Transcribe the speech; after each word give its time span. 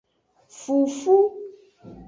Fufu. 0.57 1.15